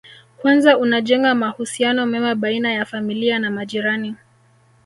Kwanza 0.37 0.77
unajenga 0.77 1.35
mahusiano 1.35 2.05
mema 2.05 2.35
baina 2.35 2.71
ya 2.73 2.85
familia 2.85 3.39
na 3.39 3.51
majirani 3.51 4.15